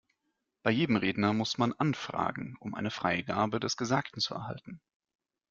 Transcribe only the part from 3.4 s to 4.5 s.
des Gesagten zu